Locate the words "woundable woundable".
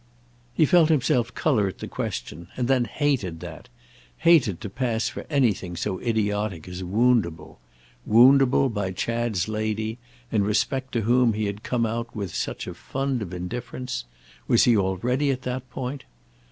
6.81-8.69